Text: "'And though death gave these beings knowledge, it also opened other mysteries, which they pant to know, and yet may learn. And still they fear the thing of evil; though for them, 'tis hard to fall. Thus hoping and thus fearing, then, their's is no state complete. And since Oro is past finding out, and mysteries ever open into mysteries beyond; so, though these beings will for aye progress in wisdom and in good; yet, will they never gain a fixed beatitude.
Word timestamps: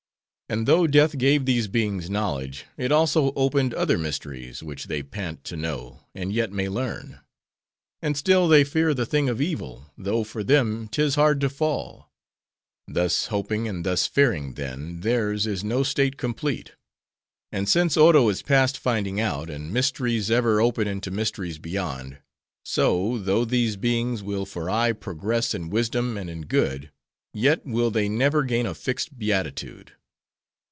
"'And 0.49 0.67
though 0.67 0.85
death 0.85 1.17
gave 1.17 1.45
these 1.45 1.69
beings 1.69 2.09
knowledge, 2.09 2.65
it 2.75 2.91
also 2.91 3.31
opened 3.37 3.73
other 3.73 3.97
mysteries, 3.97 4.61
which 4.61 4.87
they 4.87 5.01
pant 5.01 5.45
to 5.45 5.55
know, 5.55 6.01
and 6.13 6.33
yet 6.33 6.51
may 6.51 6.67
learn. 6.67 7.21
And 8.01 8.17
still 8.17 8.49
they 8.49 8.65
fear 8.65 8.93
the 8.93 9.05
thing 9.05 9.29
of 9.29 9.39
evil; 9.39 9.93
though 9.97 10.25
for 10.25 10.43
them, 10.43 10.89
'tis 10.89 11.15
hard 11.15 11.39
to 11.39 11.47
fall. 11.49 12.11
Thus 12.85 13.27
hoping 13.27 13.65
and 13.69 13.85
thus 13.85 14.07
fearing, 14.07 14.55
then, 14.55 14.99
their's 14.99 15.47
is 15.47 15.63
no 15.63 15.83
state 15.83 16.17
complete. 16.17 16.73
And 17.53 17.69
since 17.69 17.95
Oro 17.95 18.27
is 18.27 18.41
past 18.41 18.77
finding 18.77 19.21
out, 19.21 19.49
and 19.49 19.71
mysteries 19.71 20.29
ever 20.29 20.59
open 20.59 20.85
into 20.85 21.11
mysteries 21.11 21.59
beyond; 21.59 22.17
so, 22.65 23.17
though 23.17 23.45
these 23.45 23.77
beings 23.77 24.21
will 24.21 24.45
for 24.45 24.69
aye 24.69 24.91
progress 24.91 25.53
in 25.53 25.69
wisdom 25.69 26.17
and 26.17 26.29
in 26.29 26.41
good; 26.41 26.91
yet, 27.33 27.65
will 27.65 27.89
they 27.89 28.09
never 28.09 28.43
gain 28.43 28.65
a 28.65 28.75
fixed 28.75 29.17
beatitude. 29.17 29.93